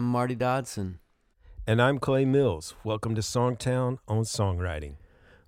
[0.00, 0.98] I'm Marty Dodson.
[1.66, 2.74] And I'm Clay Mills.
[2.84, 4.94] Welcome to Songtown on Songwriting.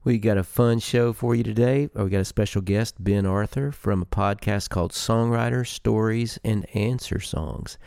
[0.04, 1.88] We got a fun show for you today.
[1.94, 7.18] We got a special guest, Ben Arthur, from a podcast called Songwriter Stories and Answer
[7.18, 7.78] Songs.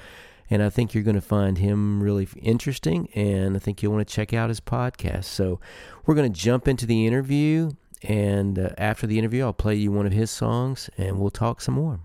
[0.49, 4.07] And I think you're going to find him really interesting, and I think you'll want
[4.07, 5.25] to check out his podcast.
[5.25, 5.59] So
[6.07, 9.91] we're going to jump into the interview, and uh, after the interview, I'll play you
[9.91, 11.99] one of his songs, and we'll talk some more.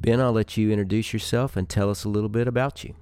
[0.00, 2.94] Ben, I'll let you introduce yourself and tell us a little bit about you.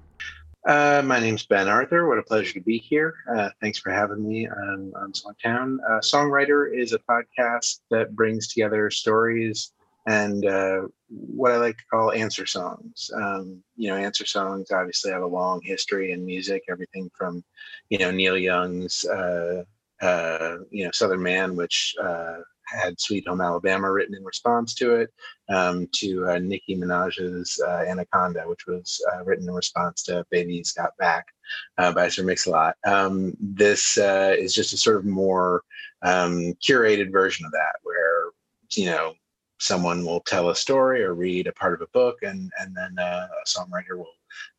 [0.65, 2.07] Uh, my name's Ben Arthur.
[2.07, 3.15] What a pleasure to be here.
[3.35, 5.77] Uh, thanks for having me on, on Songtown.
[5.87, 9.73] Uh, Songwriter is a podcast that brings together stories
[10.07, 13.09] and uh, what I like to call answer songs.
[13.15, 17.43] Um, you know, answer songs obviously have a long history in music, everything from,
[17.89, 19.05] you know, Neil Young's,
[20.01, 21.95] uh, uh, you know, Southern Man, which
[22.67, 25.09] had Sweet Home Alabama written in response to it,
[25.49, 30.71] um, to uh, Nicki Minaj's uh, Anaconda, which was uh, written in response to Baby's
[30.71, 31.25] Got Back
[31.77, 32.75] uh, by Sir Mix-a-Lot.
[32.85, 35.63] Um, this uh, is just a sort of more
[36.01, 38.31] um, curated version of that, where,
[38.73, 39.15] you know,
[39.59, 42.97] someone will tell a story or read a part of a book, and, and then
[42.97, 44.13] uh, a songwriter will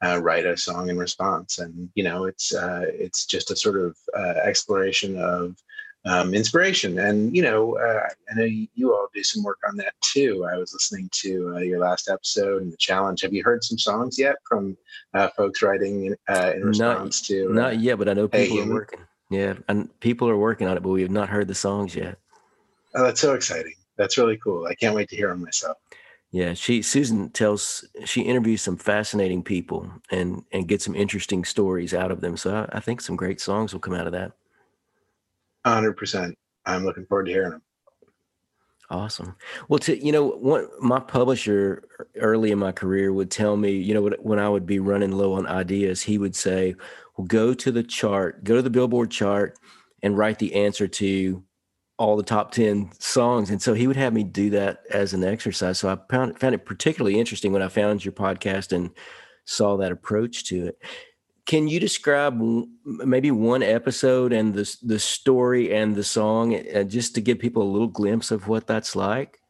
[0.04, 1.58] uh, write a song in response.
[1.58, 5.56] And you know, it's uh, it's just a sort of uh, exploration of
[6.04, 6.98] um, inspiration.
[6.98, 10.46] And you know, uh, I know you all do some work on that too.
[10.52, 13.22] I was listening to uh, your last episode and the challenge.
[13.22, 14.76] Have you heard some songs yet from
[15.14, 17.52] uh, folks writing uh, in response not, to?
[17.52, 19.00] Not yet, but I know people are working.
[19.30, 22.18] Yeah, and people are working on it, but we have not heard the songs yet.
[22.94, 23.74] Oh, that's so exciting!
[23.96, 24.66] That's really cool.
[24.66, 25.78] I can't wait to hear them myself.
[26.32, 31.92] Yeah, she Susan tells she interviews some fascinating people and and gets some interesting stories
[31.92, 32.38] out of them.
[32.38, 34.32] So I, I think some great songs will come out of that.
[35.64, 36.36] Hundred percent.
[36.64, 37.62] I'm looking forward to hearing them.
[38.88, 39.36] Awesome.
[39.68, 41.84] Well, to you know, what my publisher
[42.16, 45.34] early in my career would tell me, you know, when I would be running low
[45.34, 46.74] on ideas, he would say,
[47.16, 49.58] "Well, go to the chart, go to the Billboard chart,
[50.02, 51.44] and write the answer to
[52.02, 55.22] all the top 10 songs and so he would have me do that as an
[55.22, 58.90] exercise so i found, found it particularly interesting when i found your podcast and
[59.44, 60.78] saw that approach to it
[61.46, 62.40] can you describe
[62.84, 67.62] maybe one episode and the the story and the song, uh, just to give people
[67.62, 69.40] a little glimpse of what that's like?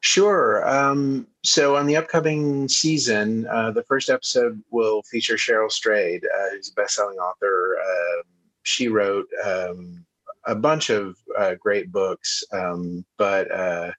[0.00, 0.66] Sure.
[0.68, 6.50] Um, so on the upcoming season, uh, the first episode will feature Cheryl Strayed, uh,
[6.50, 7.76] who's a best-selling author.
[7.78, 8.22] Uh,
[8.62, 10.04] she wrote um,
[10.50, 13.92] a bunch of uh, great books, um, but uh,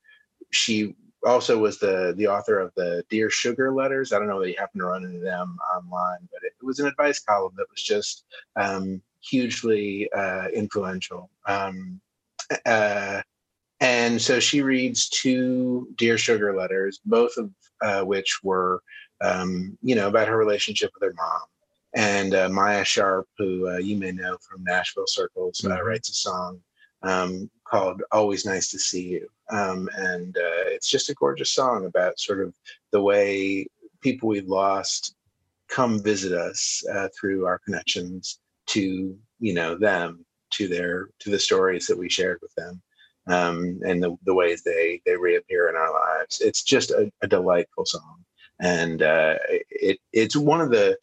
[0.52, 0.94] she
[1.26, 4.12] also was the the author of the Dear Sugar letters.
[4.12, 6.88] I don't know that you happen to run into them online, but it, was an
[6.88, 8.26] advice column that was just
[8.58, 11.30] um, hugely uh, influential.
[11.48, 12.02] Um,
[12.66, 13.22] uh,
[13.80, 17.50] and so she reads two Dear Sugar letters, both of
[17.82, 18.84] uh, which were,
[19.22, 21.42] um, you know, about her relationship with her mom.
[21.94, 25.86] And uh, Maia Sharp, who uh, you may know from Nashville circles, uh, mm-hmm.
[25.86, 26.60] writes a song
[27.04, 29.28] um, called Always Nice to See You.
[29.50, 32.54] Um, and uh, it's just a gorgeous song about sort of
[32.92, 33.68] the way
[34.02, 35.16] people we've lost
[35.68, 41.40] come visit us uh, through our connections to, you know, them, to their, to the
[41.40, 42.82] stories that we shared with them.
[43.28, 46.42] Um, and the, the ways they they reappear in our lives.
[46.42, 48.26] It's just a, a delightful song,
[48.60, 49.36] and uh,
[49.70, 50.98] it it's one of the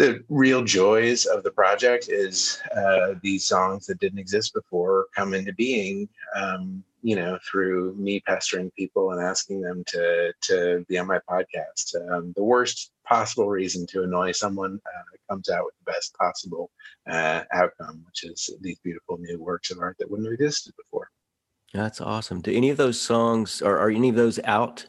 [0.00, 5.34] the real joys of the project is uh, these songs that didn't exist before come
[5.34, 10.96] into being um, you know through me pestering people and asking them to to be
[10.96, 11.94] on my podcast.
[12.10, 16.70] Um, the worst possible reason to annoy someone uh, comes out with the best possible
[17.06, 21.10] uh, outcome which is these beautiful new works of art that wouldn't have existed before.
[21.74, 22.40] That's awesome.
[22.40, 24.88] Do any of those songs or are any of those out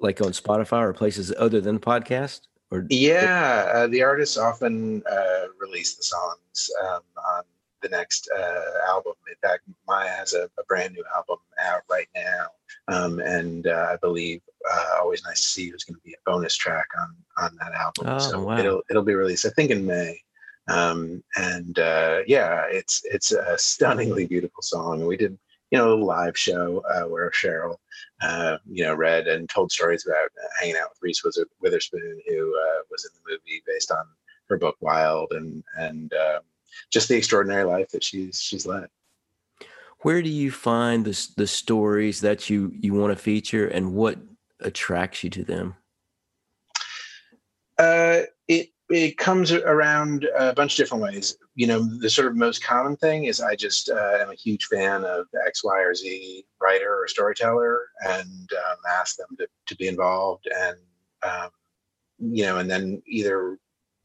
[0.00, 2.42] like on spotify or places other than the podcast
[2.74, 7.44] or yeah, uh, the artists often uh, release the songs um, on
[7.82, 9.12] the next uh, album.
[9.28, 12.46] In fact, Maia has a, a, brand new album out right now,
[12.88, 14.40] um, and uh, I believe
[14.72, 17.56] uh, "Always Nice to See You" is going to be a bonus track on on
[17.60, 18.08] that album.
[18.08, 18.58] Oh, so wow.
[18.58, 20.20] it'll it'll be released, I think, in May.
[20.66, 25.06] Um, and uh, yeah, it's it's a stunningly beautiful song.
[25.06, 25.38] We did
[25.70, 27.76] you know, a live show uh, where Cheryl,
[28.22, 31.22] uh, you know, read and told stories about uh, hanging out with Reese
[31.60, 34.04] Witherspoon, who uh, was in the movie based on
[34.48, 36.40] her book Wild, and and um,
[36.92, 38.88] just the extraordinary life that she's she's led.
[40.00, 44.18] Where do you find the the stories that you you want to feature, and what
[44.60, 45.76] attracts you to them?
[47.78, 51.36] Uh, it it comes around a bunch of different ways.
[51.54, 54.66] You know, the sort of most common thing is I just uh, am a huge
[54.66, 59.76] fan of X, Y, or Z writer or storyteller, and um, ask them to, to
[59.76, 60.76] be involved and
[61.22, 61.50] um,
[62.18, 63.58] you know, and then either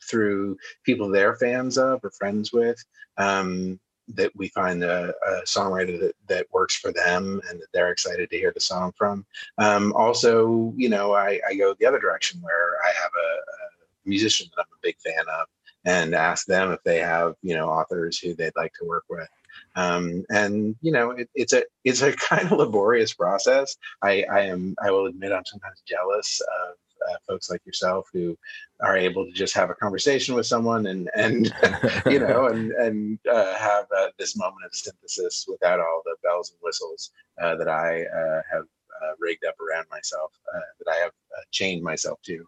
[0.09, 2.83] through people they're fans of or friends with,
[3.17, 3.79] um,
[4.15, 8.27] that we find a, a, songwriter that, that works for them and that they're excited
[8.29, 9.23] to hear the song from.
[9.59, 13.68] Um, also, you know, I, I, go the other direction where I have a, a,
[14.09, 15.47] musician that I'm a big fan of
[15.85, 19.29] and ask them if they have, you know, authors who they'd like to work with.
[19.75, 23.75] Um, and you know, it, it's a it's a kind of laborious process.
[24.01, 26.75] I, I am I will admit I'm sometimes jealous of
[27.09, 28.37] uh, folks like yourself who
[28.81, 31.53] are able to just have a conversation with someone and and
[32.05, 36.51] you know and and uh, have uh, this moment of synthesis without all the bells
[36.51, 41.11] and whistles uh, that I uh, have uh, rigged up around myself that I have
[41.51, 42.45] chained myself to.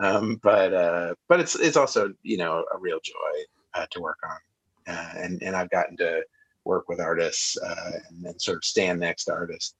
[0.00, 4.94] Um, but uh, but it's it's also you know a real joy to work on,
[4.94, 6.22] uh, and and I've gotten to
[6.64, 9.74] work with artists and, and, sort of stand next to artists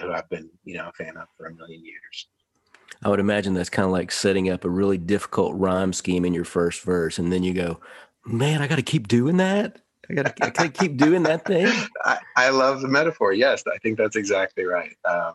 [0.00, 2.28] who I've been you know a fan of for a million years.
[3.02, 6.34] I would imagine that's kind of like setting up a really difficult rhyme scheme in
[6.34, 7.80] your first verse, and then you go,
[8.26, 9.80] "Man, I got to keep doing that.
[10.08, 11.66] I got to, I got to keep doing that thing."
[12.04, 13.32] I, I, love the metaphor.
[13.32, 14.94] Yes, I think that's exactly right.
[15.08, 15.34] Um,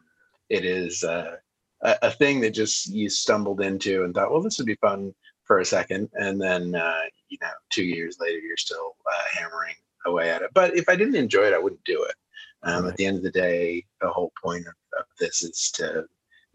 [0.50, 1.38] it is uh,
[1.82, 5.14] a, a, thing that just you stumbled into and thought, "Well, this would be fun
[5.46, 6.10] for a second.
[6.14, 9.76] and then uh, you know, two years later, you're still uh, hammering
[10.06, 10.52] away at it.
[10.54, 12.16] But if I didn't enjoy it, I wouldn't do it.
[12.64, 12.92] Um, right.
[12.92, 16.06] At the end of the day, the whole point of, of this is to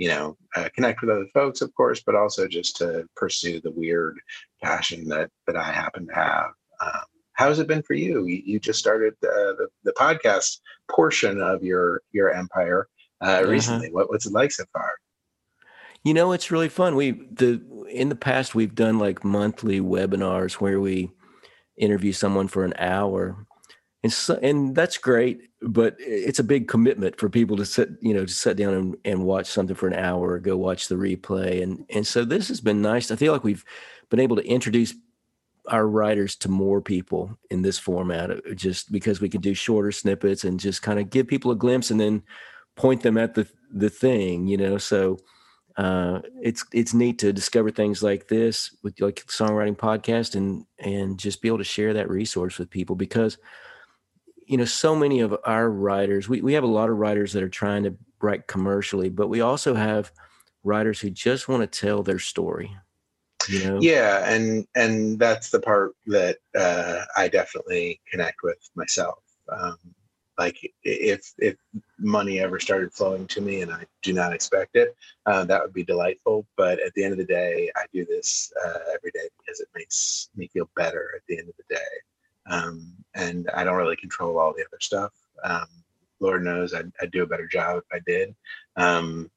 [0.00, 3.70] you know, uh, connect with other folks, of course, but also just to pursue the
[3.70, 4.18] weird
[4.62, 6.52] passion that that I happen to have.
[6.80, 7.02] Um,
[7.34, 8.24] how's it been for you?
[8.24, 12.88] You, you just started uh, the the podcast portion of your your empire
[13.20, 13.50] uh, uh-huh.
[13.50, 13.92] recently.
[13.92, 14.90] What, what's it like so far?
[16.04, 16.96] You know, it's really fun.
[16.96, 21.10] We the in the past we've done like monthly webinars where we
[21.76, 23.46] interview someone for an hour.
[24.02, 28.14] And so, and that's great but it's a big commitment for people to sit you
[28.14, 30.94] know to sit down and, and watch something for an hour or go watch the
[30.94, 31.62] replay.
[31.62, 33.10] And and so this has been nice.
[33.10, 33.64] I feel like we've
[34.08, 34.94] been able to introduce
[35.68, 39.92] our writers to more people in this format uh, just because we can do shorter
[39.92, 42.22] snippets and just kind of give people a glimpse and then
[42.76, 44.78] point them at the the thing you know?
[44.78, 45.18] So
[45.80, 51.18] uh, it's it's neat to discover things like this with like songwriting podcast and and
[51.18, 53.38] just be able to share that resource with people because
[54.50, 57.42] you know, so many of our writers, we, we have a lot of writers that
[57.44, 60.10] are trying to write commercially, but we also have
[60.64, 62.76] writers who just want to tell their story.
[63.48, 63.78] You know?
[63.80, 69.22] Yeah, and and that's the part that uh, I definitely connect with myself.
[69.48, 69.78] Um,
[70.40, 71.56] like if if
[71.98, 74.96] money ever started flowing to me and I do not expect it,
[75.26, 76.46] uh, that would be delightful.
[76.56, 79.68] But at the end of the day, I do this uh, every day because it
[79.74, 81.10] makes me feel better.
[81.14, 81.92] At the end of the day,
[82.50, 85.12] um, and I don't really control all the other stuff.
[85.44, 85.68] Um,
[86.20, 88.34] Lord knows I'd, I'd, do a better job if I did.
[88.76, 89.30] Um,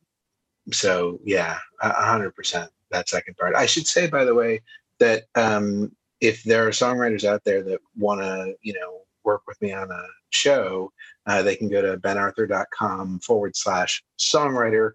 [0.72, 3.56] so yeah, a hundred percent that second part.
[3.56, 4.62] I should say, by the way,
[5.00, 5.92] that um,
[6.22, 9.90] if there are songwriters out there that want to, you know, work with me on
[9.92, 10.04] a
[10.34, 10.92] show,
[11.26, 14.92] uh, they can go to benarthur.com forward slash songwriter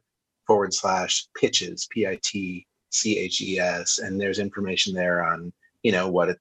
[0.47, 3.99] forward slash pitches, P I T C H E S.
[3.99, 5.53] And there's information there on
[5.83, 6.39] you know what it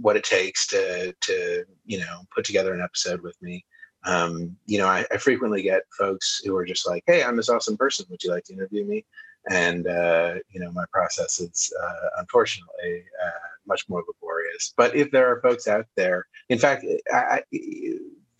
[0.00, 3.64] what it takes to to you know put together an episode with me.
[4.04, 7.48] Um, you know I, I, frequently get folks who are just like hey i'm this
[7.48, 8.06] awesome person.
[8.10, 9.04] Would you like to interview me?
[9.50, 14.72] And uh, you know my process is uh, unfortunately uh, much more laborious.
[14.76, 17.42] But if there are folks out there in fact I, I,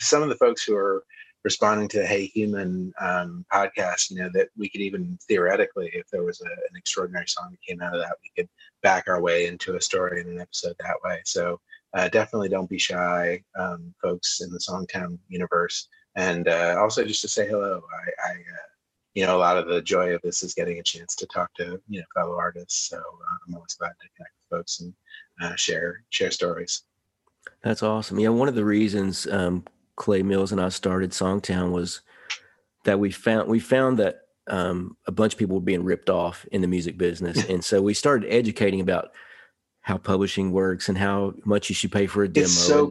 [0.00, 1.04] some of the folks who are
[1.44, 6.08] responding to the Hey Human um, podcast, you know, that we could even theoretically, if
[6.10, 8.48] there was a, an extraordinary song that came out of that, we could
[8.82, 11.20] back our way into a story in an episode that way.
[11.24, 11.60] So
[11.94, 15.88] uh, definitely don't be shy, um, folks in the Songtown universe.
[16.16, 18.68] And uh, also just to say hello, I, I uh,
[19.14, 21.52] you know, a lot of the joy of this is getting a chance to talk
[21.54, 22.88] to, you know, fellow artists.
[22.88, 24.92] So uh, I'm always glad to connect with folks and
[25.42, 26.82] uh, share, share stories.
[27.62, 28.20] That's awesome.
[28.20, 28.28] Yeah.
[28.28, 29.64] One of the reasons um,
[29.98, 32.00] Clay Mills and I started Songtown was
[32.84, 36.46] that we found we found that um, a bunch of people were being ripped off
[36.50, 39.10] in the music business, and so we started educating about
[39.82, 42.44] how publishing works and how much you should pay for a demo.
[42.44, 42.90] It's so and,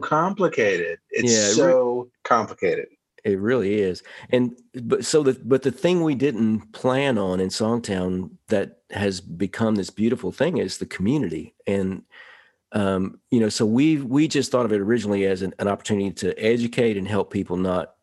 [1.10, 2.88] It's yeah, so re- complicated.
[3.24, 4.02] It really is.
[4.30, 9.20] And but so the but the thing we didn't plan on in Songtown that has
[9.20, 11.54] become this beautiful thing is the community.
[11.66, 12.02] And
[12.72, 16.10] um, you know, so we we just thought of it originally as an, an, opportunity
[16.12, 17.94] to educate and help people not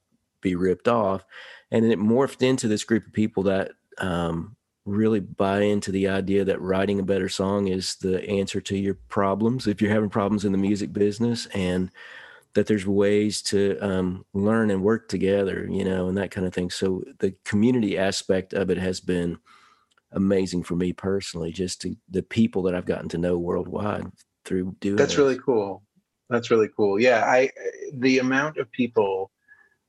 [0.41, 1.23] be ripped off,
[1.71, 4.55] and then it morphed into this group of people that um,
[4.85, 8.95] really buy into the idea that writing a better song is the answer to your
[9.07, 11.91] problems if you're having problems in the music business, and
[12.55, 16.53] that there's ways to um, learn and work together, you know, and that kind of
[16.53, 16.71] thing.
[16.71, 19.37] So the community aspect of it has been
[20.11, 24.11] amazing for me personally, just to the people that I've gotten to know worldwide
[24.45, 24.95] through doing.
[24.95, 25.17] That's this.
[25.17, 25.83] really cool.
[26.29, 26.99] That's really cool.
[26.99, 27.49] Yeah, I
[27.93, 29.31] the amount of people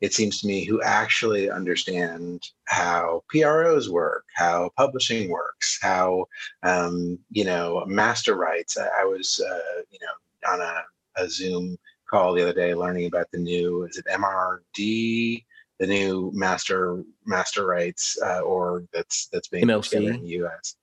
[0.03, 6.27] it seems to me who actually understand how PROs work, how publishing works, how
[6.63, 8.77] um, you know master rights.
[8.77, 11.77] I, I was uh, you know on a, a Zoom
[12.11, 15.45] call the other day learning about the new is it MRD
[15.79, 19.95] the new master master rights uh, org that's that's being MLC.
[19.95, 20.77] in the US.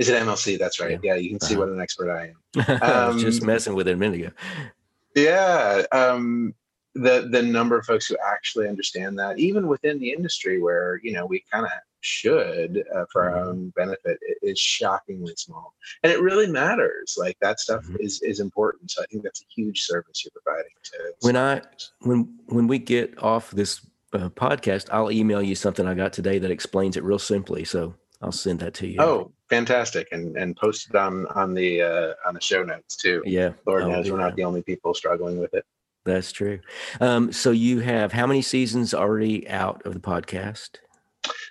[0.00, 0.58] Is it MLC?
[0.58, 0.98] That's right.
[1.02, 1.20] Yeah, Yeah.
[1.20, 1.60] you can see Uh-huh.
[1.66, 2.36] what an expert I am.
[2.82, 4.30] I just Um, messing with it a minute ago.
[5.14, 6.54] Yeah, um,
[6.94, 11.12] the the number of folks who actually understand that, even within the industry, where you
[11.12, 13.46] know we kind of should uh, for our Mhm.
[13.46, 17.16] own benefit, is shockingly small, and it really matters.
[17.18, 18.00] Like that stuff Mhm.
[18.00, 18.90] is is important.
[18.90, 21.12] So I think that's a huge service you're providing to.
[21.20, 21.60] When I
[22.00, 26.38] when when we get off this uh, podcast, I'll email you something I got today
[26.38, 27.64] that explains it real simply.
[27.64, 29.00] So I'll send that to you.
[29.00, 30.08] Oh, fantastic!
[30.12, 33.22] And and post it on on the uh, on the show notes too.
[33.26, 33.52] yeah.
[33.66, 35.64] Lord knows we're not the only people struggling with it.
[36.04, 36.60] That's true.
[37.00, 40.78] Um, so you have how many seasons already out of the podcast?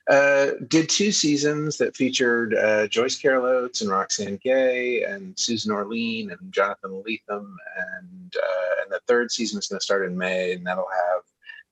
[0.09, 5.71] Uh, did two seasons that featured uh, Joyce Carol Oates and Roxane Gay and Susan
[5.71, 10.17] Orlean and Jonathan Lethem, and uh, and the third season is going to start in
[10.17, 10.87] May, and that'll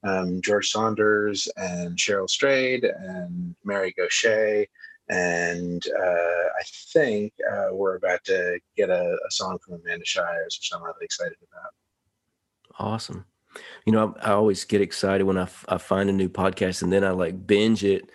[0.04, 4.68] have um, George Saunders and Cheryl Strayed and Mary Gauthier,
[5.10, 6.02] and uh,
[6.60, 10.84] I think uh, we're about to get a, a song from Amanda Shires, which I'm
[10.84, 11.72] really excited about.
[12.80, 13.26] Awesome.
[13.86, 16.84] You know, I, I always get excited when I, f- I find a new podcast
[16.84, 18.10] and then I like binge it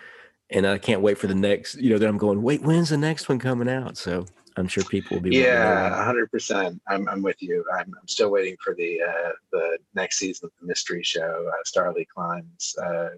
[0.50, 2.98] and I can't wait for the next, you know, then I'm going, wait, when's the
[2.98, 3.96] next one coming out?
[3.96, 5.36] So I'm sure people will be.
[5.36, 6.80] Yeah, hundred percent.
[6.86, 7.64] I'm I'm with you.
[7.74, 11.62] I'm I'm still waiting for the uh, the next season of the mystery show, uh,
[11.66, 13.10] Starlee Kine's uh,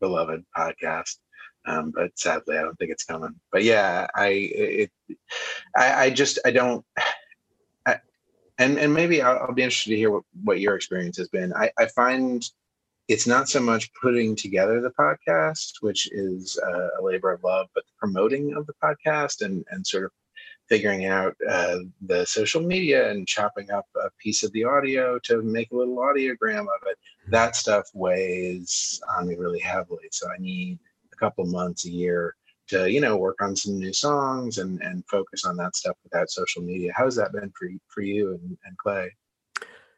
[0.00, 1.18] beloved podcast.
[1.66, 3.34] Um, but sadly, I don't think it's coming.
[3.50, 4.90] But yeah, I it,
[5.76, 6.84] I, I just I don't.
[7.86, 7.98] I,
[8.58, 11.52] and and maybe I'll, I'll be interested to hear what, what your experience has been.
[11.54, 12.44] I, I find
[13.08, 17.84] it's not so much putting together the podcast, which is a labor of love, but
[17.84, 20.10] the promoting of the podcast and and sort of
[20.68, 25.42] figuring out uh, the social media and chopping up a piece of the audio to
[25.42, 26.98] make a little audiogram of it.
[27.28, 30.08] That stuff weighs on me really heavily.
[30.10, 30.78] So I need
[31.14, 32.34] a couple months, a year
[32.68, 36.30] to, you know, work on some new songs and, and focus on that stuff without
[36.30, 36.92] social media.
[36.96, 39.10] How's that been for, you- for you and, and Clay?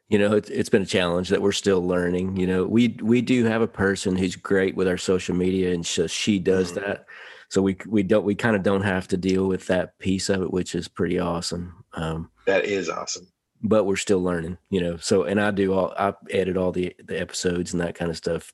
[0.09, 3.21] you know it's, it's been a challenge that we're still learning you know we we
[3.21, 6.75] do have a person who's great with our social media and she, she does Mhm.
[6.77, 7.07] that
[7.49, 10.43] so we we don't we kind of don't have to deal with that piece of
[10.43, 13.27] it which is pretty awesome um That is awesome.
[13.65, 16.95] but we're still learning you know so and i do all i edit all the
[17.05, 18.53] the episodes and that kind of stuff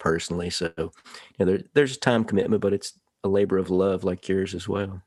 [0.00, 0.90] personally so you
[1.38, 5.00] know there, there's time commitment but it's a labor of love like yours as well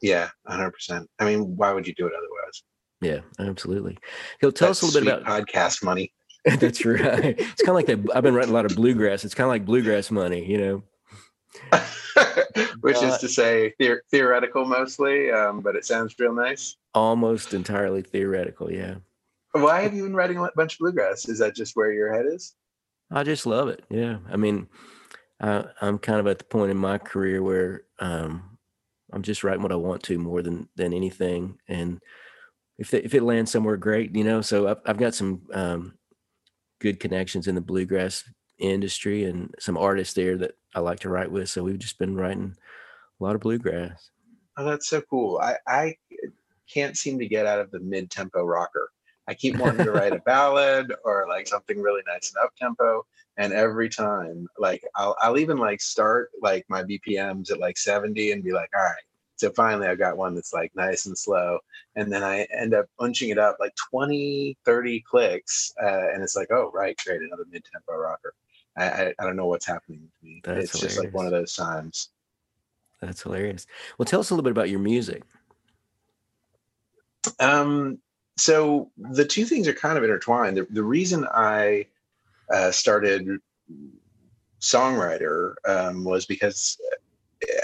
[0.00, 1.06] Yeah, 100%.
[1.18, 2.62] I mean, why would you do it otherwise?
[3.02, 3.96] yeah absolutely
[4.40, 6.12] he'll tell us a little bit about podcast money.
[6.58, 7.34] That's right.
[7.38, 8.16] It's kind of like that.
[8.16, 9.24] I've been writing a lot of bluegrass.
[9.24, 10.82] It's kind of like bluegrass money, you know.
[12.82, 16.76] Which is to say theor- theoretical mostly, um, but it sounds real nice.
[16.94, 18.70] Almost entirely theoretical.
[18.70, 18.94] Yeah,
[19.52, 21.28] Why have you been writing a bunch of bluegrass?
[21.28, 22.54] Is that just where your head is?
[23.10, 23.84] I just love it.
[23.88, 24.68] Yeah, I mean,
[25.40, 28.58] I, I'm kind of at the point in my career where um,
[29.12, 32.00] I'm just writing what I want to more than than anything, and
[32.78, 34.40] if it, if it lands somewhere, great, you know.
[34.40, 35.94] So I've, I've got some um,
[36.80, 38.24] good connections in the bluegrass
[38.58, 41.48] industry and some artists there that I like to write with.
[41.48, 42.56] So we've just been writing
[43.20, 44.10] a lot of bluegrass.
[44.56, 45.38] Oh, that's so cool.
[45.38, 45.96] I, I
[46.72, 48.90] can't seem to get out of the mid tempo rocker.
[49.28, 53.04] I keep wanting to write a ballad or like something really nice and up tempo.
[53.36, 58.32] And every time, like I'll, I'll even like start like my BPMs at like 70
[58.32, 58.94] and be like, all right.
[59.36, 61.58] So finally I've got one that's like nice and slow.
[61.94, 65.72] And then I end up punching it up like 20, 30 clicks.
[65.82, 68.32] Uh, and it's like, oh, right, great, another mid tempo rocker.
[68.78, 70.40] I, I, I don't know what's happening to me.
[70.42, 72.10] That's it's just like one of those times.
[73.00, 73.66] That's hilarious.
[73.98, 75.22] Well, tell us a little bit about your music.
[77.38, 77.98] Um,
[78.36, 80.56] so the two things are kind of intertwined.
[80.56, 81.86] The, the reason I
[82.52, 83.38] uh, started
[84.60, 86.96] songwriter um, was because uh,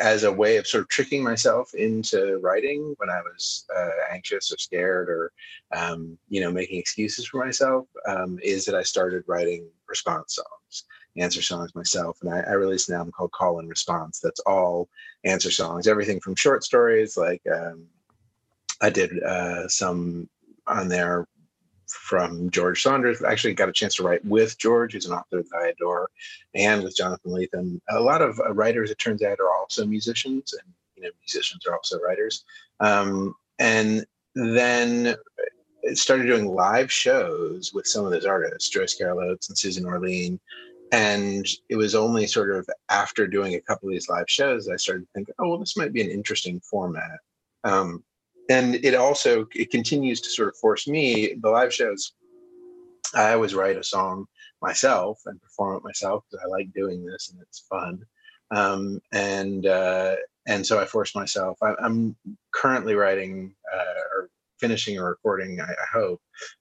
[0.01, 4.53] as a way of sort of tricking myself into writing when I was uh, anxious
[4.53, 5.33] or scared or,
[5.77, 10.85] um, you know, making excuses for myself, um, is that I started writing response songs,
[11.17, 12.19] answer songs myself.
[12.23, 14.21] And I, I released an album called Call and Response.
[14.21, 14.89] That's all
[15.25, 17.87] answer songs, everything from short stories like um,
[18.81, 20.29] I did uh, some
[20.77, 21.27] on there
[21.89, 23.23] from George Saunders.
[23.23, 26.09] Actually, got a chance to write with George, who's an author that I adore,
[26.55, 27.81] and with Jonathan Lethem.
[27.91, 31.67] A lot of uh, writers, it turns out, are also musicians, and you know, musicians
[31.67, 32.45] are also writers.
[32.81, 35.15] Um, and then
[35.95, 40.41] started doing live shows with some of those artists, Joyce Carol Oates and Susan Orlean.
[40.93, 44.77] And it was only sort of after doing a couple of these live shows, I
[44.77, 47.19] started to think, oh, well, this might be an interesting format.
[47.65, 48.05] Um,
[48.51, 52.13] and it also it continues to sort of force me the live shows
[53.15, 54.27] i always write a song
[54.63, 58.03] myself and perform it myself because i like doing this and it's fun.
[58.55, 61.59] Um, and uh, and so i force myself.
[61.63, 62.17] I, am
[62.55, 64.31] currently writing uh, or
[64.61, 66.21] finishing a recording i, I hope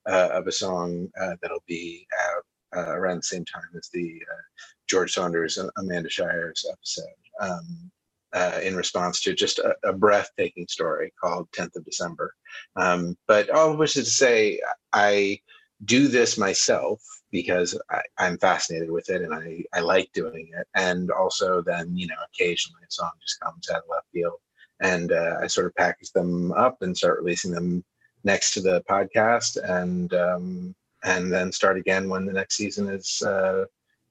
[0.10, 2.44] uh, of a song uh, that'll be out
[2.76, 4.42] uh, around the same time as the uh,
[4.90, 7.06] george saunders and amanda shires episode.
[7.40, 7.92] Um,
[8.34, 12.34] uh, in response to just a, a, breathtaking story called 10th of December.
[12.76, 14.60] Um, but all which is to say,
[14.94, 15.40] I
[15.86, 20.68] do this myself because I, am fascinated with it and I, I like doing it.
[20.76, 24.40] And also, then, you know, occasionally a song just comes out of left field
[24.82, 27.84] and uh, I sort of package them up and start releasing them
[28.24, 33.22] next to the podcast and um, and then start again when the next season is
[33.26, 33.66] uh,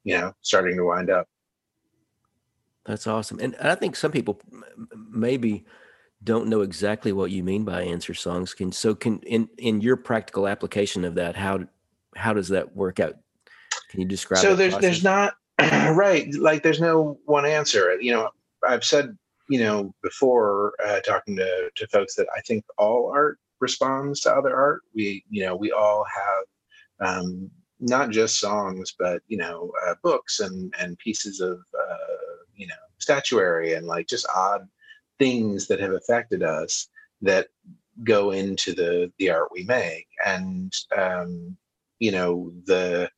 [0.05, 1.29] you know starting to wind up
[2.87, 3.39] that's awesome.
[3.41, 4.41] And I think some people
[5.11, 5.65] maybe
[6.23, 8.55] don't know exactly what you mean by answer songs.
[8.55, 11.61] Can so can in in your practical application of that, how
[12.17, 13.15] how does that work out?
[13.91, 14.41] Can you describe?
[14.41, 14.83] So there's process?
[14.83, 15.35] there's not
[15.95, 18.01] right like there's no one answer.
[18.01, 18.31] You know,
[18.67, 19.17] I've said
[19.49, 24.33] you know before uh, talking to to folks that I think all art responds to
[24.33, 24.83] other art.
[24.95, 30.41] We you know we all have um, not just songs, but you know uh, books
[30.41, 32.17] and and pieces of uh,
[32.61, 34.69] you know statuary and like just odd
[35.19, 36.89] things that have affected us
[37.23, 37.49] that
[38.05, 40.07] go into the the art we make.
[40.25, 41.57] And um
[41.99, 43.11] you know the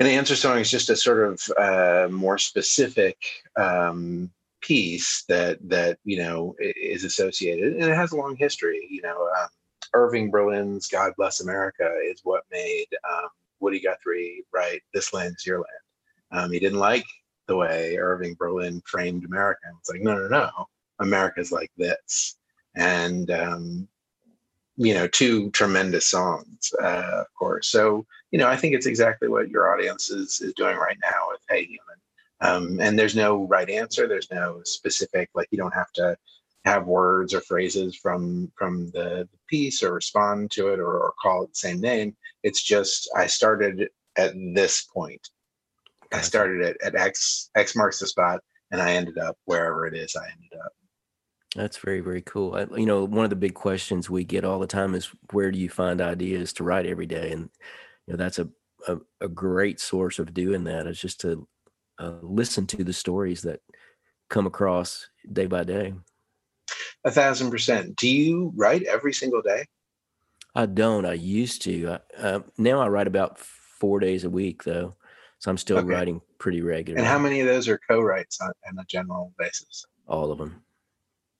[0.00, 3.16] an answer song is just a sort of uh, more specific
[3.56, 4.30] um,
[4.60, 9.28] piece that that you know is associated and it has a long history you know
[9.40, 9.48] um,
[9.94, 13.28] irving berlin's god bless america is what made um,
[13.60, 15.66] woody guthrie write this land is your land.
[16.32, 17.06] Um, he didn't like
[17.48, 19.62] the way Irving Berlin framed America.
[19.80, 20.50] It's like, no, no, no,
[21.00, 22.36] America's like this.
[22.76, 23.88] And, um,
[24.76, 27.66] you know, two tremendous songs, uh, of course.
[27.66, 31.28] So, you know, I think it's exactly what your audience is, is doing right now
[31.30, 31.80] with Hey Human.
[32.40, 34.06] Um, and there's no right answer.
[34.06, 36.16] There's no specific, like, you don't have to
[36.64, 41.42] have words or phrases from from the, piece or respond to it or, or call
[41.42, 42.14] it the same name.
[42.42, 45.26] It's just I started at this point
[46.12, 48.40] I started at, at X X marks the spot,
[48.70, 50.14] and I ended up wherever it is.
[50.16, 50.72] I ended up.
[51.56, 52.54] That's very very cool.
[52.54, 55.50] I, you know, one of the big questions we get all the time is where
[55.50, 57.50] do you find ideas to write every day, and
[58.06, 58.48] you know that's a
[58.86, 61.46] a, a great source of doing that is just to
[61.98, 63.60] uh, listen to the stories that
[64.28, 65.94] come across day by day.
[67.04, 67.96] A thousand percent.
[67.96, 69.64] Do you write every single day?
[70.54, 71.06] I don't.
[71.06, 71.88] I used to.
[71.88, 74.94] I, uh, now I write about four days a week, though.
[75.38, 75.86] So I'm still okay.
[75.86, 77.00] writing pretty regularly.
[77.00, 79.84] And how many of those are co-writes on, on a general basis?
[80.08, 80.62] All of them.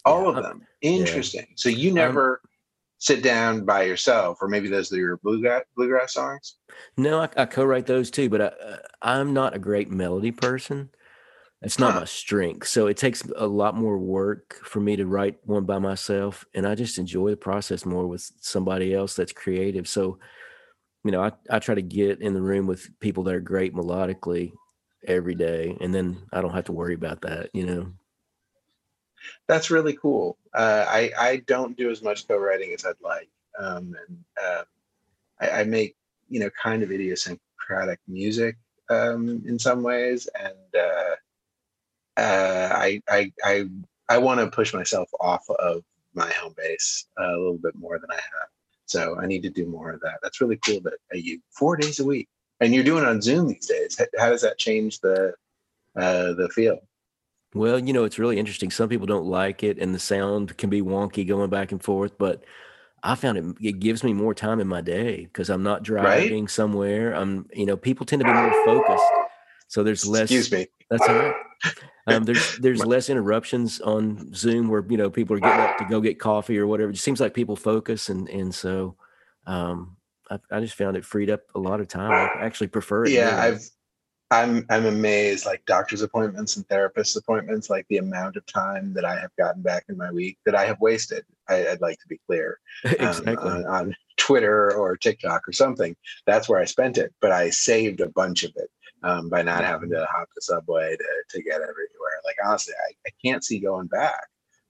[0.05, 0.39] All yeah.
[0.39, 0.67] of them.
[0.83, 1.47] Interesting.
[1.49, 1.55] Yeah.
[1.57, 2.51] So you never um,
[2.99, 6.57] sit down by yourself, or maybe those are your bluegrass bluegrass songs.
[6.97, 10.91] No, I, I co-write those too, but I, uh, I'm not a great melody person.
[11.61, 12.01] It's not huh.
[12.01, 12.69] my strength.
[12.69, 16.45] So it takes a lot more work for me to write one by myself.
[16.55, 19.89] And I just enjoy the process more with somebody else that's creative.
[19.89, 20.21] So
[21.05, 23.75] you know, I, I try to get in the room with people that are great
[23.75, 24.53] melodically
[25.07, 27.93] every day, and then I don't have to worry about that, you know.
[29.47, 30.39] That's really cool.
[30.55, 34.65] Uh, I I don't do as much co-writing as I'd like, um, and uh,
[35.41, 35.97] I, I, make
[36.29, 38.57] you know kind of idiosyncratic music
[38.91, 43.69] um, in some ways, and uh, uh I I I
[44.09, 45.83] I want to push myself off of
[46.15, 48.49] my home base a little bit more than I have.
[48.89, 50.19] So I need to do more of that.
[50.23, 52.29] That's really cool that you four days a week,
[52.61, 54.01] and you're doing on Zoom these days.
[54.19, 55.35] How does that change the
[55.95, 56.79] uh, the feel?
[57.55, 58.71] Well, you know, it's really interesting.
[58.71, 62.17] Some people don't like it, and the sound can be wonky going back and forth.
[62.19, 62.45] But
[63.03, 66.45] I found it it gives me more time in my day because I'm not driving
[66.45, 66.51] right?
[66.51, 67.15] somewhere.
[67.15, 69.05] I'm, you know, people tend to be more focused,
[69.69, 70.31] so there's less.
[70.31, 70.67] Excuse me.
[70.91, 71.35] That's all right.
[72.07, 75.85] Um, there's there's less interruptions on Zoom where you know people are getting up to
[75.85, 76.89] go get coffee or whatever.
[76.89, 78.97] It seems like people focus, and and so
[79.47, 79.99] um,
[80.31, 82.11] I, I just found it freed up a lot of time.
[82.11, 83.11] I actually prefer it.
[83.11, 83.69] Yeah, I've
[84.31, 89.05] I'm I'm amazed like doctor's appointments and therapist appointments, like the amount of time that
[89.05, 91.25] I have gotten back in my week that I have wasted.
[91.49, 92.59] I, would like to be clear.
[92.85, 93.37] exactly.
[93.37, 93.97] Um, on, on
[94.29, 95.97] Twitter or TikTok or something.
[96.27, 98.71] That's where I spent it, but I saved a bunch of it
[99.03, 102.21] um, by not having to hop the subway to, to get everywhere.
[102.27, 104.27] Like honestly, I, I can't see going back.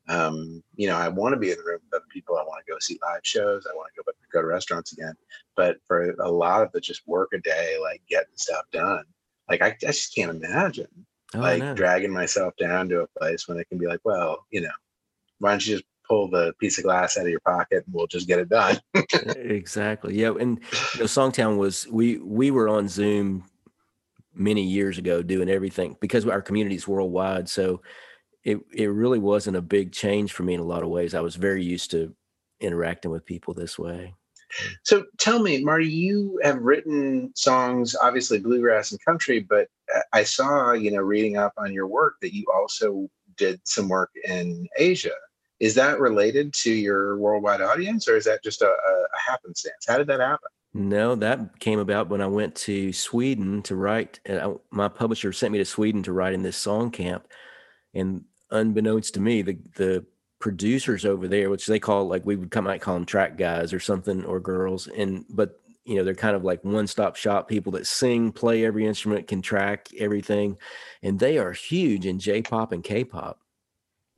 [0.08, 2.36] Um, you know, I want to be in the room with other people.
[2.36, 3.66] I want to go see live shows.
[3.68, 5.14] I want to go go to restaurants again.
[5.56, 9.02] But for a lot of the just work a day, like getting stuff done,
[9.50, 10.86] like I, I just can't imagine
[11.34, 14.60] oh, like dragging myself down to a place when it can be like, well, you
[14.60, 14.78] know,
[15.40, 18.06] why don't you just pull the piece of glass out of your pocket and we'll
[18.06, 18.80] just get it done.
[19.36, 20.14] exactly.
[20.14, 20.34] Yeah.
[20.38, 20.60] And
[20.94, 23.44] you know, Songtown was we we were on Zoom
[24.34, 27.48] many years ago doing everything because our community is worldwide.
[27.48, 27.82] So
[28.44, 31.14] it it really wasn't a big change for me in a lot of ways.
[31.14, 32.14] I was very used to
[32.60, 34.14] interacting with people this way.
[34.82, 39.68] So tell me, Marty, you have written songs, obviously bluegrass and country, but
[40.12, 44.10] I saw, you know, reading up on your work that you also did some work
[44.24, 45.12] in Asia.
[45.60, 49.86] Is that related to your worldwide audience or is that just a, a happenstance?
[49.86, 50.48] How did that happen?
[50.74, 54.20] No, that came about when I went to Sweden to write.
[54.28, 57.26] I, my publisher sent me to Sweden to write in this song camp.
[57.94, 60.06] And unbeknownst to me, the, the
[60.38, 63.72] producers over there, which they call like we would come might call them track guys
[63.72, 67.48] or something or girls, and but you know they're kind of like one stop shop
[67.48, 70.56] people that sing, play every instrument, can track everything,
[71.02, 73.40] and they are huge in J pop and K pop.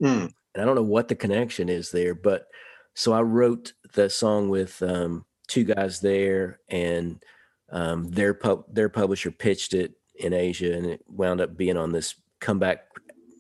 [0.03, 0.33] Mm.
[0.55, 2.47] And I don't know what the connection is there, but
[2.95, 7.23] so I wrote the song with um, two guys there, and
[7.71, 11.93] um, their pub their publisher pitched it in Asia, and it wound up being on
[11.93, 12.81] this comeback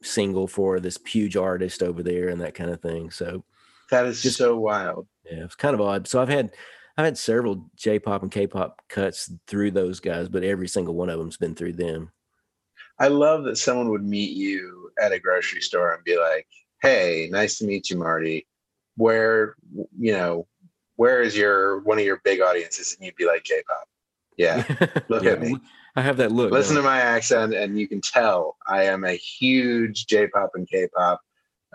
[0.02, 3.10] single for this huge artist over there and that kind of thing.
[3.10, 3.44] So
[3.90, 5.06] that is just so wild.
[5.24, 6.06] Yeah, it's kind of odd.
[6.06, 6.52] So I've had
[6.96, 11.18] I've had several J-pop and K-pop cuts through those guys, but every single one of
[11.18, 12.10] them's been through them.
[12.98, 16.46] I love that someone would meet you at a grocery store and be like,
[16.82, 18.46] "Hey, nice to meet you, Marty.
[18.96, 19.56] Where,
[19.98, 20.46] you know,
[20.96, 23.88] where is your one of your big audiences?" And you'd be like, "J-pop."
[24.36, 24.64] Yeah,
[25.08, 25.32] look yeah.
[25.32, 25.56] at me.
[25.96, 26.52] I have that look.
[26.52, 31.20] Listen to my accent, and you can tell I am a huge J-pop and K-pop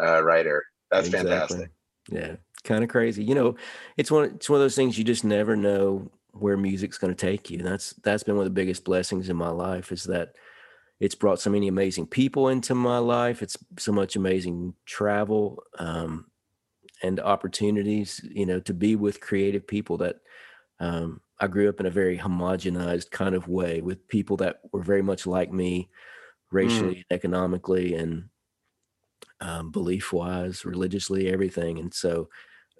[0.02, 0.65] uh, writer.
[0.89, 1.32] That's exactly.
[1.32, 1.72] fantastic.
[2.10, 3.24] Yeah, kind of crazy.
[3.24, 3.56] You know,
[3.98, 4.26] it's one.
[4.36, 7.60] It's one of those things you just never know where music's going to take you.
[7.60, 10.36] That's that's been one of the biggest blessings in my life is that
[10.99, 13.41] it's brought so many amazing people into my life.
[13.41, 16.25] It's so much amazing travel um,
[17.03, 18.21] and opportunities.
[18.23, 20.17] You know, to be with creative people that
[20.79, 24.84] um, I grew up in a very homogenized kind of way with people that were
[24.84, 25.89] very much like me,
[26.51, 27.03] racially, mm.
[27.12, 28.29] economically, and
[29.41, 31.79] um, belief wise, religiously, everything.
[31.79, 32.29] And so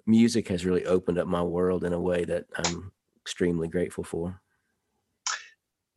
[0.06, 4.40] music has really opened up my world in a way that I'm extremely grateful for.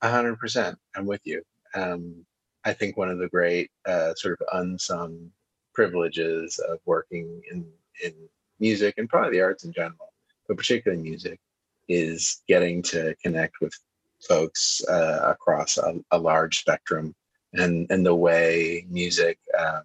[0.02, 0.78] A hundred percent.
[0.96, 1.44] I'm with you.
[1.76, 2.26] Um,
[2.66, 5.32] I think one of the great uh, sort of unsung
[5.74, 7.66] privileges of working in,
[8.04, 8.14] in
[8.60, 10.14] music and probably the arts in general,
[10.48, 11.40] but particularly music,
[11.88, 13.74] is getting to connect with
[14.28, 17.16] folks uh, across a, a, large spectrum
[17.54, 19.84] and and the way music um,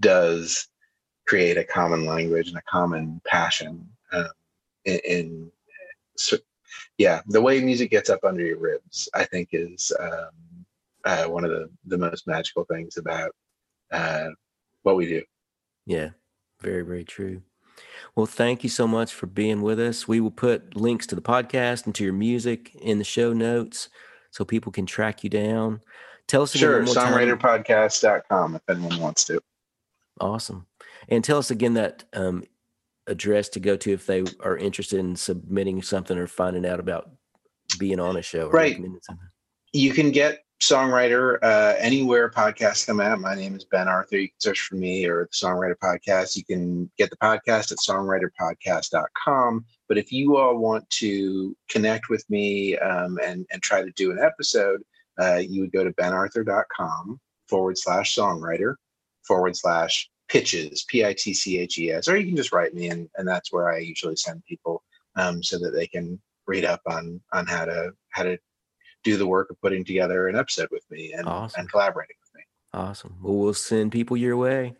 [0.00, 0.68] does
[1.26, 4.28] create a common language and a common passion um,
[4.84, 5.52] in, in
[6.16, 6.36] so,
[6.98, 10.30] yeah the way music gets up under your ribs i think is um,
[11.04, 13.30] uh, one of the, the most magical things about
[13.92, 14.28] uh,
[14.82, 15.22] what we do
[15.86, 16.10] yeah
[16.60, 17.42] very very true
[18.14, 20.06] well, thank you so much for being with us.
[20.06, 23.88] We will put links to the podcast and to your music in the show notes
[24.30, 25.80] so people can track you down.
[26.28, 29.40] Tell us sure, songwriterpodcast.com if anyone wants to.
[30.20, 30.66] Awesome.
[31.08, 32.44] And tell us again that um,
[33.06, 37.10] address to go to if they are interested in submitting something or finding out about
[37.78, 38.48] being on a show.
[38.50, 38.78] right.
[39.72, 43.20] You can get songwriter uh, anywhere podcasts come out.
[43.20, 44.18] My name is Ben Arthur.
[44.18, 46.36] You can search for me or the Songwriter Podcast.
[46.36, 49.64] You can get the podcast at songwriterpodcast.com.
[49.88, 54.12] But if you all want to connect with me um, and, and try to do
[54.12, 54.82] an episode,
[55.20, 58.76] uh, you would go to benarthur.com forward slash songwriter
[59.26, 62.72] forward slash pitches, P I T C H E S, or you can just write
[62.72, 64.82] me, and, and that's where I usually send people
[65.16, 68.38] um, so that they can read up on on how to how to
[69.02, 71.60] do the work of putting together an episode with me and, awesome.
[71.60, 72.42] and collaborating with me.
[72.72, 73.16] Awesome.
[73.22, 74.74] Well, we'll send people your way.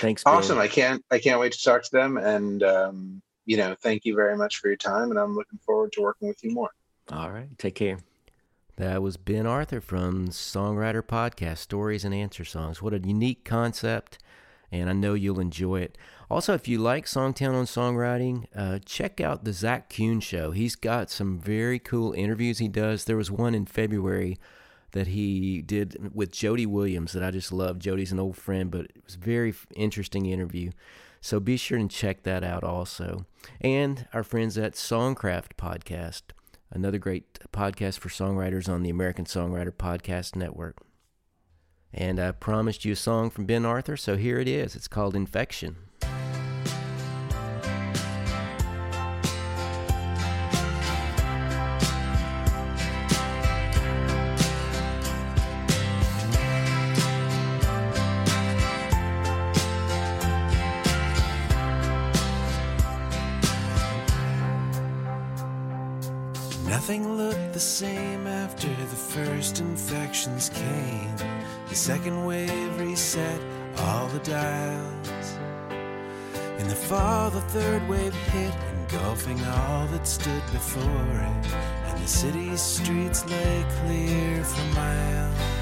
[0.00, 0.24] Thanks.
[0.24, 0.34] Ben.
[0.34, 0.58] Awesome.
[0.58, 2.16] I can't, I can't wait to talk to them.
[2.16, 5.10] And, um, you know, thank you very much for your time.
[5.10, 6.70] And I'm looking forward to working with you more.
[7.12, 7.56] All right.
[7.58, 7.98] Take care.
[8.76, 12.82] That was Ben Arthur from Songwriter Podcast, Stories and Answer Songs.
[12.82, 14.18] What a unique concept,
[14.70, 15.96] and I know you'll enjoy it.
[16.28, 20.50] Also, if you like Songtown on Songwriting, uh, check out the Zach Kuhn Show.
[20.50, 23.04] He's got some very cool interviews he does.
[23.04, 24.38] There was one in February
[24.90, 27.78] that he did with Jody Williams that I just love.
[27.78, 30.72] Jody's an old friend, but it was a very interesting interview.
[31.20, 33.26] So be sure and check that out also.
[33.60, 36.22] And our friends at Songcraft Podcast,
[36.70, 40.78] another great podcast for songwriters on the American Songwriter Podcast Network.
[41.92, 44.74] And I promised you a song from Ben Arthur, so here it is.
[44.74, 45.76] It's called Infection.
[78.32, 81.46] Hit, engulfing all that stood before it.
[81.86, 85.56] And the city's streets lay clear for miles.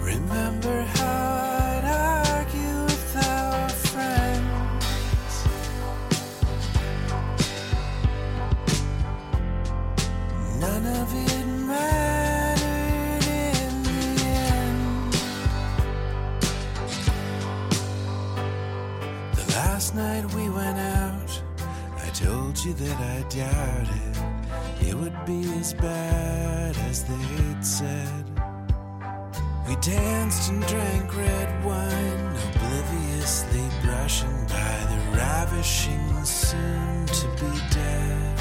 [0.00, 1.35] Remember how
[22.66, 28.24] you that I doubted it would be as bad as they'd said.
[29.68, 38.35] We danced and drank red wine, obliviously brushing by the ravishing soon to be dead.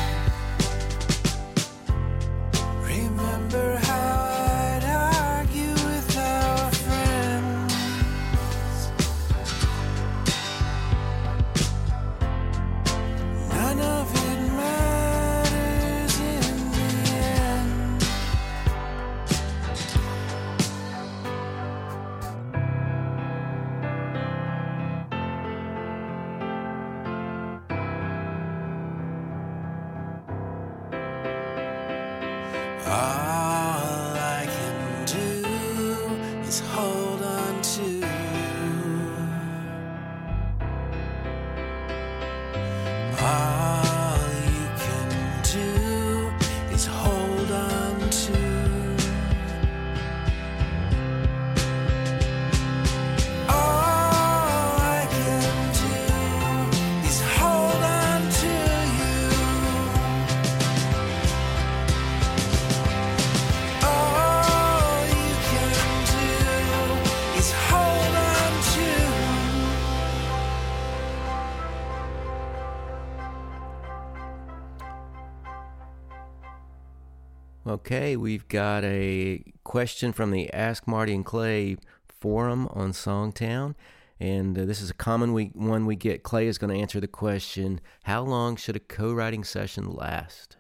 [77.68, 83.74] Okay, we've got a question from the Ask Marty and Clay forum on Songtown.
[84.20, 86.22] And uh, this is a common we, one we get.
[86.22, 90.58] Clay is going to answer the question How long should a co writing session last?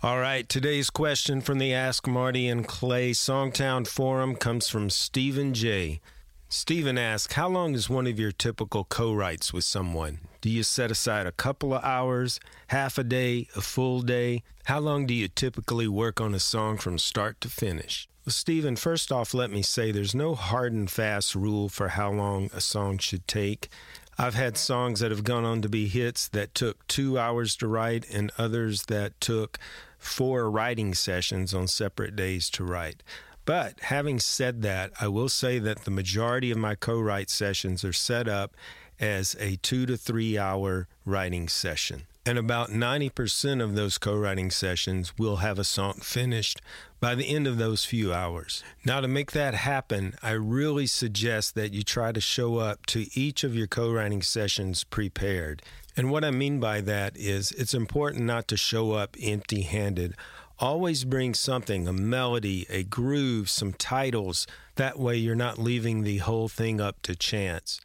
[0.00, 5.54] All right, today's question from the Ask Marty and Clay Songtown Forum comes from Stephen
[5.54, 6.00] J.
[6.48, 10.20] Stephen asks, How long is one of your typical co writes with someone?
[10.40, 14.42] Do you set aside a couple of hours, half a day, a full day?
[14.64, 18.08] How long do you typically work on a song from start to finish?
[18.24, 22.12] Well, Stephen, first off, let me say there's no hard and fast rule for how
[22.12, 23.68] long a song should take.
[24.16, 27.66] I've had songs that have gone on to be hits that took two hours to
[27.66, 29.58] write, and others that took
[29.98, 33.02] four writing sessions on separate days to write.
[33.44, 37.82] But having said that, I will say that the majority of my co write sessions
[37.82, 38.54] are set up
[39.00, 42.06] as a two to three hour writing session.
[42.28, 46.60] And about 90% of those co writing sessions will have a song finished
[47.00, 48.62] by the end of those few hours.
[48.84, 53.06] Now, to make that happen, I really suggest that you try to show up to
[53.18, 55.62] each of your co writing sessions prepared.
[55.96, 60.14] And what I mean by that is it's important not to show up empty handed.
[60.58, 64.46] Always bring something, a melody, a groove, some titles.
[64.74, 67.80] That way you're not leaving the whole thing up to chance.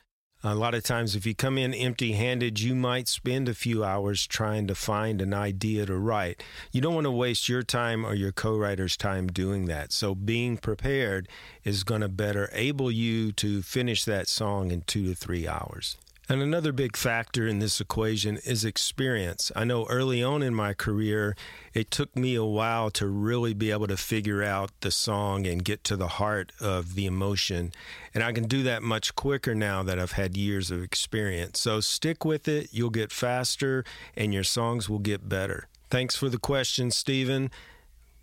[0.46, 3.86] A lot of times, if you come in empty handed, you might spend a few
[3.86, 6.44] hours trying to find an idea to write.
[6.74, 9.94] You don't want to waste your time or your co writer's time doing that.
[9.94, 11.30] So, being prepared
[11.64, 15.96] is going to better able you to finish that song in two to three hours.
[16.30, 19.52] And another big factor in this equation is experience.
[19.58, 21.36] I know early on in my career,
[21.74, 25.66] it took me a while to really be able to figure out the song and
[25.66, 27.74] get to the heart of the emotion.
[28.14, 31.60] And I can do that much quicker now that I've had years of experience.
[31.60, 33.84] So stick with it, you'll get faster,
[34.16, 35.68] and your songs will get better.
[35.90, 37.52] Thanks for the question, Stephen.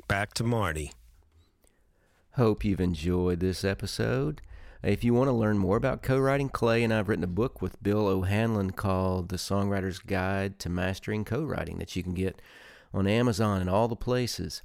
[0.08, 0.92] Back to Marty.
[2.32, 4.40] Hope you've enjoyed this episode.
[4.82, 7.28] If you want to learn more about co writing, Clay and I have written a
[7.28, 12.14] book with Bill O'Hanlon called The Songwriter's Guide to Mastering Co Writing that you can
[12.14, 12.40] get
[12.94, 14.62] on Amazon and all the places.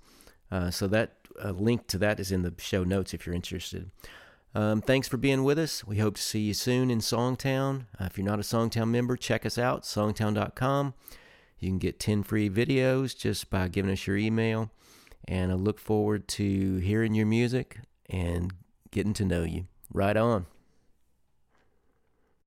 [0.50, 3.92] Uh, so that a link to that is in the show notes if you're interested.
[4.54, 5.86] Um, thanks for being with us.
[5.86, 7.88] We hope to see you soon in Songtown.
[8.00, 10.94] Uh, if you're not a Songtown member, check us out, songtown.com.
[11.60, 14.72] You can get 10 free videos just by giving us your email.
[15.28, 18.54] And I look forward to hearing your music and
[18.92, 19.66] getting to know you.
[19.96, 20.46] Right on.